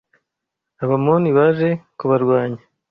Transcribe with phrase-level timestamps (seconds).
[0.83, 2.61] Abamoni baje kubarwanya